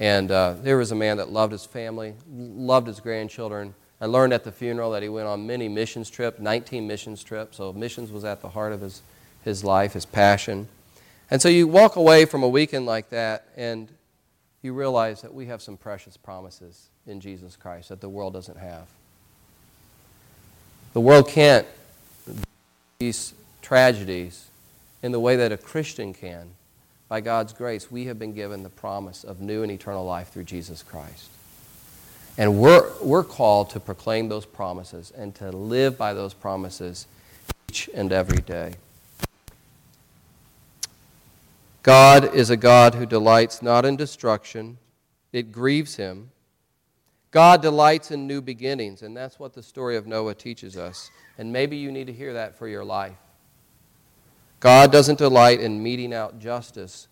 And 0.00 0.30
uh, 0.30 0.54
there 0.62 0.78
was 0.78 0.92
a 0.92 0.94
man 0.94 1.18
that 1.18 1.30
loved 1.30 1.52
his 1.52 1.66
family, 1.66 2.14
loved 2.34 2.86
his 2.86 3.00
grandchildren. 3.00 3.74
I 4.02 4.06
learned 4.06 4.32
at 4.32 4.42
the 4.42 4.50
funeral 4.50 4.90
that 4.90 5.02
he 5.04 5.08
went 5.08 5.28
on 5.28 5.46
many 5.46 5.68
missions 5.68 6.10
trips, 6.10 6.40
19 6.40 6.88
missions 6.88 7.22
trips. 7.22 7.58
So 7.58 7.72
missions 7.72 8.10
was 8.10 8.24
at 8.24 8.42
the 8.42 8.48
heart 8.48 8.72
of 8.72 8.80
his, 8.80 9.00
his 9.44 9.62
life, 9.62 9.92
his 9.92 10.04
passion. 10.04 10.66
And 11.30 11.40
so 11.40 11.48
you 11.48 11.68
walk 11.68 11.94
away 11.94 12.24
from 12.24 12.42
a 12.42 12.48
weekend 12.48 12.84
like 12.84 13.10
that 13.10 13.46
and 13.56 13.88
you 14.60 14.72
realize 14.72 15.22
that 15.22 15.32
we 15.32 15.46
have 15.46 15.62
some 15.62 15.76
precious 15.76 16.16
promises 16.16 16.88
in 17.06 17.20
Jesus 17.20 17.54
Christ 17.54 17.90
that 17.90 18.00
the 18.00 18.08
world 18.08 18.32
doesn't 18.32 18.58
have. 18.58 18.88
The 20.94 21.00
world 21.00 21.28
can't 21.28 21.66
these 22.98 23.34
tragedies 23.62 24.48
in 25.04 25.12
the 25.12 25.20
way 25.20 25.36
that 25.36 25.52
a 25.52 25.56
Christian 25.56 26.12
can. 26.12 26.50
By 27.08 27.20
God's 27.20 27.52
grace, 27.52 27.88
we 27.88 28.06
have 28.06 28.18
been 28.18 28.34
given 28.34 28.64
the 28.64 28.68
promise 28.68 29.22
of 29.22 29.40
new 29.40 29.62
and 29.62 29.70
eternal 29.70 30.04
life 30.04 30.30
through 30.30 30.44
Jesus 30.44 30.82
Christ. 30.82 31.28
And 32.38 32.58
we're, 32.58 32.90
we're 33.02 33.24
called 33.24 33.70
to 33.70 33.80
proclaim 33.80 34.28
those 34.28 34.46
promises 34.46 35.12
and 35.16 35.34
to 35.36 35.50
live 35.50 35.98
by 35.98 36.14
those 36.14 36.32
promises 36.32 37.06
each 37.68 37.90
and 37.92 38.10
every 38.10 38.40
day. 38.40 38.74
God 41.82 42.34
is 42.34 42.48
a 42.48 42.56
God 42.56 42.94
who 42.94 43.04
delights 43.04 43.60
not 43.60 43.84
in 43.84 43.96
destruction, 43.96 44.78
it 45.32 45.52
grieves 45.52 45.96
him. 45.96 46.30
God 47.32 47.62
delights 47.62 48.10
in 48.10 48.26
new 48.26 48.42
beginnings, 48.42 49.02
and 49.02 49.16
that's 49.16 49.38
what 49.38 49.54
the 49.54 49.62
story 49.62 49.96
of 49.96 50.06
Noah 50.06 50.34
teaches 50.34 50.76
us. 50.76 51.10
And 51.38 51.50
maybe 51.50 51.78
you 51.78 51.90
need 51.90 52.06
to 52.06 52.12
hear 52.12 52.34
that 52.34 52.58
for 52.58 52.68
your 52.68 52.84
life. 52.84 53.16
God 54.60 54.92
doesn't 54.92 55.18
delight 55.18 55.58
in 55.60 55.82
meting 55.82 56.12
out 56.12 56.38
justice, 56.38 57.08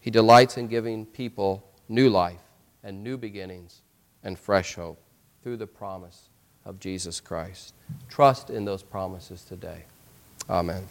He 0.00 0.10
delights 0.10 0.56
in 0.56 0.68
giving 0.68 1.06
people 1.06 1.68
new 1.88 2.08
life 2.08 2.40
and 2.84 3.02
new 3.02 3.16
beginnings 3.16 3.81
and 4.24 4.38
fresh 4.38 4.74
hope 4.74 5.02
through 5.42 5.56
the 5.56 5.66
promise 5.66 6.28
of 6.64 6.78
Jesus 6.78 7.20
Christ. 7.20 7.74
Trust 8.08 8.50
in 8.50 8.64
those 8.64 8.82
promises 8.82 9.42
today. 9.44 9.84
Amen. 10.48 10.86